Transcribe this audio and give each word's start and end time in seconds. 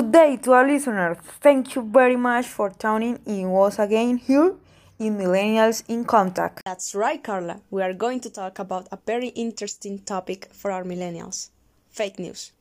Good 0.00 0.12
day 0.12 0.36
to 0.44 0.52
our 0.52 0.66
listeners. 0.66 1.18
Thank 1.42 1.74
you 1.74 1.82
very 1.82 2.16
much 2.16 2.46
for 2.46 2.70
tuning 2.70 3.18
in 3.26 3.50
once 3.50 3.78
again 3.78 4.16
here 4.16 4.54
in 4.98 5.18
Millennials 5.18 5.82
in 5.88 6.06
Contact. 6.06 6.62
That's 6.64 6.94
right, 6.94 7.22
Carla. 7.22 7.60
We 7.70 7.82
are 7.82 7.92
going 7.92 8.20
to 8.20 8.30
talk 8.30 8.58
about 8.58 8.88
a 8.90 8.98
very 9.06 9.28
interesting 9.28 9.98
topic 9.98 10.48
for 10.52 10.70
our 10.70 10.84
millennials 10.84 11.50
fake 11.90 12.18
news. 12.18 12.52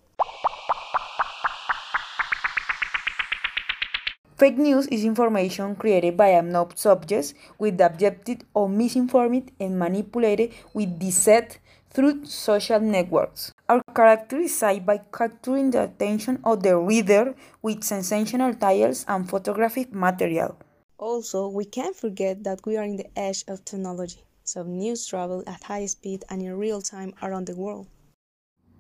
Fake 4.36 4.58
news 4.58 4.88
is 4.88 5.06
information 5.06 5.78
created 5.78 6.18
by 6.18 6.36
unknown 6.40 6.76
subjects 6.76 7.34
with 7.58 7.78
the 7.78 7.86
objective 7.86 8.40
of 8.54 8.70
misinforming 8.70 9.48
and 9.62 9.80
manipulated 9.80 10.52
with 10.74 11.00
deceit 11.00 11.60
through 11.90 12.26
social 12.26 12.82
networks. 12.82 13.54
Are 13.70 13.84
characterized 13.94 14.84
by 14.84 15.00
capturing 15.14 15.70
the 15.70 15.84
attention 15.84 16.40
of 16.44 16.64
the 16.64 16.76
reader 16.76 17.36
with 17.62 17.84
sensational 17.84 18.56
titles 18.56 19.06
and 19.08 19.30
photographic 19.30 19.94
material. 19.94 20.58
Also, 20.98 21.48
we 21.48 21.66
can't 21.66 21.96
forget 21.96 22.44
that 22.46 22.62
we 22.66 22.78
are 22.78 22.84
in 22.84 22.98
the 22.98 23.06
age 23.16 23.44
of 23.48 23.64
technology, 23.64 24.24
so 24.44 24.64
news 24.64 25.06
travel 25.06 25.44
at 25.46 25.62
high 25.62 25.86
speed 25.86 26.26
and 26.32 26.42
in 26.42 26.58
real 26.58 26.82
time 26.82 27.14
around 27.22 27.46
the 27.46 27.56
world. 27.56 27.86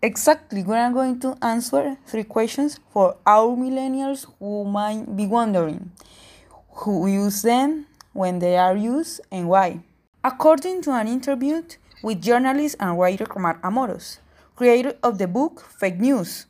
Exactly, 0.02 0.64
we 0.64 0.76
are 0.76 0.92
going 0.92 1.20
to 1.20 1.38
answer 1.44 1.96
three 2.08 2.24
questions 2.24 2.80
for 2.90 3.16
our 3.28 3.56
millennials 3.56 4.26
who 4.40 4.66
might 4.66 5.16
be 5.16 5.28
wondering 5.28 5.92
who 6.72 7.06
use 7.06 7.44
them, 7.44 7.86
when 8.14 8.40
they 8.40 8.58
are 8.58 8.76
used, 8.76 9.22
and 9.32 9.48
why. 9.50 9.84
According 10.24 10.82
to 10.82 10.92
an 10.94 11.08
interview 11.08 11.62
with 12.02 12.24
journalist 12.24 12.76
and 12.80 12.98
writer 12.98 13.28
Marc 13.38 13.62
Amoros, 13.62 14.18
creator 14.60 14.94
of 15.02 15.18
the 15.20 15.26
book 15.26 15.64
Fake 15.80 16.02
News 16.02 16.46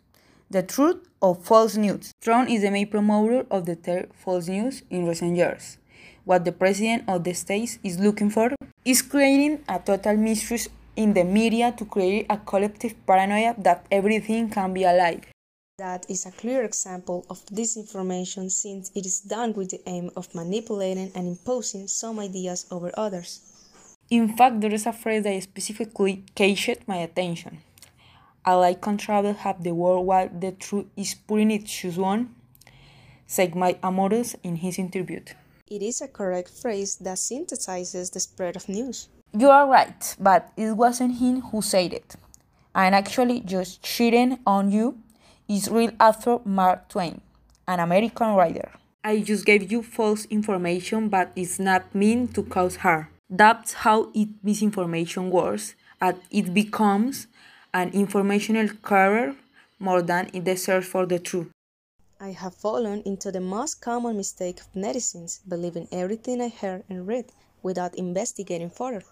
The 0.50 0.64
Truth 0.64 1.06
of 1.22 1.46
False 1.46 1.78
News. 1.78 2.12
Trump 2.20 2.50
is 2.50 2.64
the 2.64 2.72
main 2.72 2.90
promoter 2.90 3.46
of 3.52 3.68
the 3.68 3.76
term 3.76 4.08
false 4.18 4.48
news 4.48 4.82
in 4.90 5.06
recent 5.06 5.38
years. 5.38 5.78
What 6.26 6.44
the 6.44 6.52
president 6.52 7.04
of 7.08 7.24
the 7.24 7.34
States 7.34 7.78
is 7.84 8.00
looking 8.00 8.32
for 8.32 8.50
is 8.84 9.04
creating 9.04 9.62
a 9.70 9.78
total 9.78 10.18
mistrust 10.18 10.70
in 10.96 11.14
the 11.14 11.24
media 11.24 11.72
to 11.78 11.86
create 11.86 12.26
a 12.32 12.38
collective 12.38 12.96
paranoia 13.06 13.54
that 13.60 13.86
everything 13.92 14.50
can 14.50 14.74
be 14.74 14.86
a 14.86 14.92
lie. 14.92 15.22
That 15.78 16.10
is 16.10 16.26
a 16.26 16.32
clear 16.32 16.64
example 16.64 17.28
of 17.30 17.46
disinformation 17.46 18.50
since 18.50 18.90
it 18.96 19.06
is 19.06 19.22
done 19.22 19.54
with 19.54 19.70
the 19.70 19.82
aim 19.86 20.10
of 20.16 20.34
manipulating 20.34 21.12
and 21.14 21.28
imposing 21.28 21.88
some 21.88 22.20
ideas 22.20 22.66
over 22.72 22.90
others. 22.98 23.42
In 24.10 24.36
fact, 24.36 24.62
there 24.62 24.74
is 24.74 24.88
a 24.88 24.94
phrase 24.94 25.22
that 25.26 25.44
specifically 25.44 26.24
catched 26.34 26.88
my 26.88 26.98
attention. 26.98 27.60
A 28.46 28.56
lie 28.56 28.74
can 28.74 28.98
travel 28.98 29.34
half 29.34 29.62
the 29.62 29.74
world 29.74 30.06
while 30.06 30.30
the 30.30 30.52
truth 30.52 30.88
is 30.96 31.14
putting 31.14 31.52
its 31.52 31.70
shoes 31.70 31.98
on, 31.98 32.34
said 33.28 33.56
Mike 33.56 33.82
Amoros 33.82 34.36
in 34.44 34.58
his 34.58 34.80
interview. 34.80 35.22
It 35.70 35.84
is 35.84 36.02
a 36.02 36.08
correct 36.08 36.50
phrase 36.50 36.96
that 36.98 37.18
synthesizes 37.18 38.12
the 38.12 38.20
spread 38.20 38.56
of 38.56 38.68
news. 38.68 39.08
You 39.38 39.50
are 39.50 39.68
right, 39.68 40.16
but 40.20 40.52
it 40.58 40.72
wasn't 40.72 41.20
him 41.20 41.42
who 41.42 41.62
said 41.62 41.94
it. 41.94 42.16
I'm 42.74 42.94
actually 42.94 43.42
just 43.42 43.84
cheating 43.84 44.40
on 44.48 44.72
you, 44.72 44.98
is 45.48 45.70
real 45.70 45.92
author 46.00 46.40
Mark 46.46 46.90
Twain, 46.90 47.22
an 47.68 47.80
American 47.80 48.36
writer. 48.36 48.72
I 49.04 49.20
just 49.20 49.46
gave 49.46 49.72
you 49.72 49.84
false 49.84 50.26
information, 50.26 51.10
but 51.10 51.32
it's 51.36 51.60
not 51.60 51.94
mean 51.94 52.28
to 52.30 52.44
cause 52.44 52.78
harm. 52.78 53.08
That's 53.30 53.74
how 53.74 54.12
it 54.16 54.30
misinformation 54.44 55.30
works, 55.30 55.76
and 56.02 56.18
it 56.32 56.54
becomes 56.54 57.28
an 57.74 57.92
informational 57.92 58.70
carrier 58.84 59.36
more 59.80 60.02
than 60.02 60.28
in 60.34 60.44
the 60.44 60.56
search 60.56 60.86
for 60.86 61.06
the 61.06 61.20
truth. 61.20 61.50
I 62.20 62.32
have 62.32 62.54
fallen 62.54 63.02
into 63.04 63.32
the 63.32 63.40
most 63.40 63.82
common 63.82 64.18
mistake 64.18 64.60
of 64.60 64.74
netizens, 64.74 65.40
believing 65.48 65.88
everything 65.92 66.42
I 66.42 66.50
heard 66.50 66.84
and 66.90 67.08
read 67.08 67.32
without 67.64 67.96
investigating 67.96 68.70
further. 68.70 69.04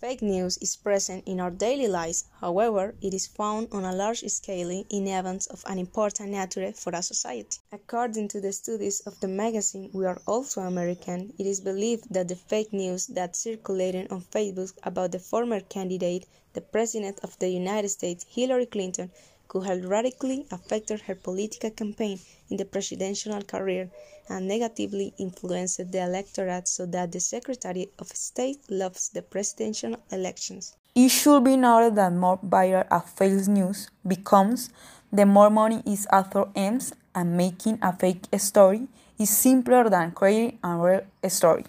Fake 0.00 0.22
news 0.22 0.58
is 0.58 0.76
present 0.76 1.24
in 1.26 1.40
our 1.40 1.50
daily 1.50 1.88
lives, 1.88 2.24
however, 2.40 2.94
it 3.02 3.12
is 3.12 3.26
found 3.26 3.66
on 3.72 3.84
a 3.84 3.92
large 3.92 4.20
scale 4.28 4.70
in 4.70 5.08
events 5.08 5.46
of 5.46 5.64
an 5.66 5.76
important 5.76 6.30
nature 6.30 6.70
for 6.70 6.92
a 6.94 7.02
society. 7.02 7.58
According 7.72 8.28
to 8.28 8.40
the 8.40 8.52
studies 8.52 9.00
of 9.00 9.18
the 9.18 9.26
magazine 9.26 9.90
We 9.92 10.06
Are 10.06 10.22
Also 10.24 10.60
American, 10.60 11.32
it 11.36 11.46
is 11.46 11.60
believed 11.60 12.14
that 12.14 12.28
the 12.28 12.36
fake 12.36 12.72
news 12.72 13.08
that 13.08 13.34
circulated 13.34 14.12
on 14.12 14.20
Facebook 14.20 14.74
about 14.84 15.10
the 15.10 15.18
former 15.18 15.58
candidate, 15.58 16.26
the 16.52 16.60
President 16.60 17.18
of 17.24 17.36
the 17.40 17.48
United 17.48 17.88
States, 17.88 18.24
Hillary 18.28 18.66
Clinton, 18.66 19.10
could 19.48 19.64
have 19.64 19.84
radically 19.84 20.46
affected 20.50 21.00
her 21.02 21.14
political 21.14 21.70
campaign 21.70 22.20
in 22.50 22.56
the 22.56 22.64
presidential 22.64 23.40
career 23.42 23.90
and 24.28 24.46
negatively 24.46 25.14
influenced 25.18 25.90
the 25.90 26.02
electorate 26.02 26.68
so 26.68 26.86
that 26.86 27.10
the 27.10 27.20
Secretary 27.20 27.88
of 27.98 28.08
State 28.08 28.60
loves 28.70 29.08
the 29.08 29.22
presidential 29.22 29.96
elections. 30.12 30.76
It 30.94 31.08
should 31.08 31.44
be 31.44 31.56
noted 31.56 31.96
that 31.96 32.12
more 32.12 32.38
viral 32.38 32.86
a 32.90 33.00
fake 33.00 33.48
news 33.48 33.90
becomes, 34.06 34.70
the 35.12 35.24
more 35.24 35.50
money 35.50 35.82
its 35.86 36.06
author 36.12 36.46
earns, 36.56 36.92
and 37.14 37.36
making 37.36 37.78
a 37.82 37.92
fake 37.92 38.26
story 38.36 38.86
is 39.18 39.30
simpler 39.30 39.88
than 39.88 40.12
creating 40.12 40.58
a 40.62 40.76
real 40.76 41.02
story. 41.28 41.64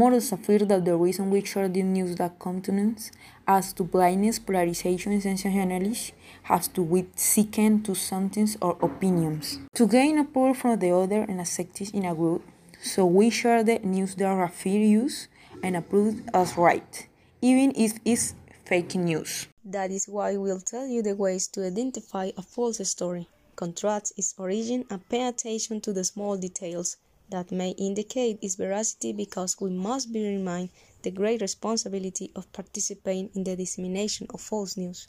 Amoros 0.00 0.32
affirmed 0.32 0.70
that 0.70 0.86
the 0.86 0.96
reason 0.96 1.30
we 1.30 1.44
share 1.44 1.68
these 1.68 1.84
news 1.84 2.16
that 2.16 2.38
continents 2.38 3.10
as 3.46 3.74
to 3.74 3.84
blindness, 3.84 4.38
polarization, 4.38 5.12
and 5.12 5.22
sensationalism 5.22 6.16
has 6.44 6.68
to 6.68 6.82
with 6.82 7.08
seeking 7.16 7.82
to 7.82 7.94
something 7.94 8.48
or 8.62 8.78
opinions. 8.80 9.58
To 9.74 9.86
gain 9.86 10.18
approval 10.18 10.54
from 10.54 10.78
the 10.78 10.90
other 10.90 11.26
and 11.28 11.38
accept 11.38 11.82
it 11.82 11.90
in 11.92 12.06
a 12.06 12.14
group, 12.14 12.42
so 12.80 13.04
we 13.04 13.28
share 13.28 13.62
the 13.62 13.78
news 13.80 14.14
that 14.14 14.24
Rafir 14.24 14.88
use 14.88 15.28
and 15.62 15.76
approve 15.76 16.22
as 16.32 16.56
right, 16.56 17.06
even 17.42 17.74
if 17.76 17.98
it's 18.02 18.34
fake 18.64 18.94
news. 18.94 19.48
That 19.66 19.90
is 19.90 20.08
why 20.08 20.38
we'll 20.38 20.60
tell 20.60 20.86
you 20.86 21.02
the 21.02 21.14
ways 21.14 21.46
to 21.48 21.66
identify 21.66 22.30
a 22.38 22.42
false 22.42 22.80
story, 22.88 23.28
contrast 23.54 24.14
its 24.16 24.34
origin, 24.38 24.86
and 24.88 25.06
pay 25.10 25.28
attention 25.28 25.82
to 25.82 25.92
the 25.92 26.04
small 26.04 26.38
details 26.38 26.96
that 27.30 27.50
may 27.50 27.70
indicate 27.70 28.38
its 28.42 28.56
veracity 28.56 29.12
because 29.12 29.60
we 29.60 29.70
must 29.70 30.12
be 30.12 30.22
reminded 30.26 30.70
the 31.02 31.10
great 31.10 31.40
responsibility 31.40 32.30
of 32.36 32.52
participating 32.52 33.30
in 33.34 33.44
the 33.44 33.56
dissemination 33.56 34.26
of 34.34 34.40
false 34.40 34.76
news. 34.76 35.08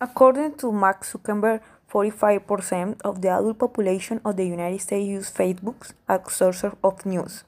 According 0.00 0.54
to 0.58 0.70
Mark 0.70 1.04
Zuckerberg, 1.04 1.60
45% 1.90 3.00
of 3.02 3.20
the 3.20 3.28
adult 3.28 3.58
population 3.58 4.20
of 4.24 4.36
the 4.36 4.46
United 4.46 4.80
States 4.80 5.08
use 5.08 5.30
Facebook 5.30 5.92
as 6.08 6.32
source 6.32 6.64
of 6.64 7.06
news, 7.06 7.44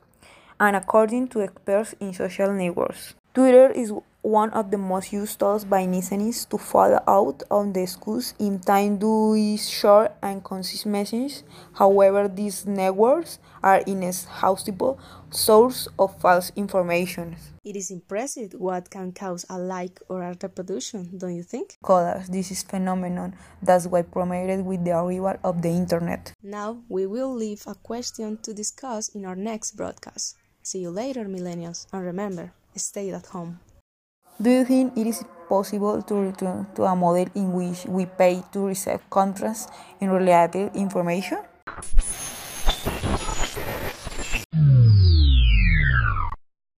and 0.58 0.74
according 0.74 1.28
to 1.28 1.42
experts 1.42 1.94
in 2.00 2.12
social 2.12 2.52
networks, 2.52 3.14
Twitter 3.32 3.70
is 3.70 3.92
one 4.22 4.50
of 4.50 4.72
the 4.72 4.76
most 4.76 5.12
used 5.12 5.38
tools 5.38 5.64
by 5.64 5.86
netizens 5.86 6.48
to 6.48 6.58
follow 6.58 7.00
out 7.06 7.44
on 7.48 7.72
the 7.72 7.86
schools 7.86 8.34
in 8.40 8.58
time 8.58 8.98
to 8.98 9.56
short 9.56 10.12
and 10.20 10.42
concise 10.42 10.84
messages. 10.84 11.44
However, 11.74 12.26
these 12.26 12.66
networks 12.66 13.38
are 13.62 13.78
inexhaustible 13.86 14.98
source 15.30 15.86
of 15.96 16.20
false 16.20 16.50
information. 16.56 17.36
It 17.64 17.76
is 17.76 17.92
impressive 17.92 18.54
what 18.54 18.90
can 18.90 19.12
cause 19.12 19.46
a 19.48 19.58
like 19.58 20.00
or 20.08 20.22
a 20.22 20.36
reproduction, 20.42 21.16
don't 21.16 21.36
you 21.36 21.44
think? 21.44 21.78
Colors, 21.84 22.28
this 22.28 22.50
is 22.50 22.64
phenomenon 22.64 23.36
that's 23.62 23.86
why 23.86 24.02
promoted 24.02 24.66
with 24.66 24.84
the 24.84 24.90
arrival 24.90 25.36
of 25.44 25.62
the 25.62 25.68
internet. 25.68 26.32
Now 26.42 26.82
we 26.88 27.06
will 27.06 27.32
leave 27.32 27.62
a 27.68 27.76
question 27.76 28.38
to 28.42 28.52
discuss 28.52 29.08
in 29.10 29.24
our 29.24 29.36
next 29.36 29.76
broadcast. 29.76 30.36
See 30.62 30.80
you 30.80 30.90
later, 30.90 31.24
millennials, 31.24 31.86
and 31.92 32.04
remember, 32.04 32.52
stay 32.76 33.10
at 33.10 33.26
home. 33.26 33.60
Do 34.40 34.50
you 34.50 34.64
think 34.64 34.96
it 34.96 35.06
is 35.06 35.24
possible 35.48 36.02
to 36.02 36.14
return 36.14 36.66
to 36.74 36.84
a 36.84 36.96
model 36.96 37.26
in 37.34 37.52
which 37.52 37.84
we 37.86 38.06
pay 38.06 38.42
to 38.52 38.66
receive 38.66 39.00
contrast 39.10 39.70
in 40.00 40.10
related 40.10 40.74
information? 40.74 41.38